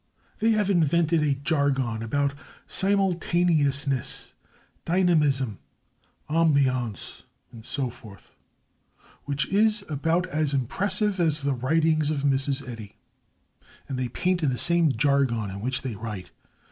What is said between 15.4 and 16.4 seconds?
in which they write.